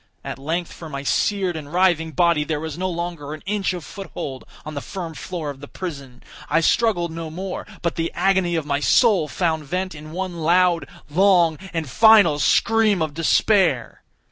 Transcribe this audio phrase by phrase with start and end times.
[0.23, 3.85] At length for my seared and writhing body there was no longer an inch of
[3.85, 6.23] foothold on the firm floor of the prison.
[6.49, 10.87] I struggled no more, but the agony of my soul found vent in one loud,
[11.07, 14.01] long, and final scream of despair.